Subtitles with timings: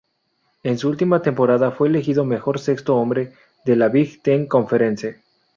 [0.63, 3.33] En su última temporada fue elegido mejor sexto hombre
[3.65, 5.21] de la Big Ten Conference.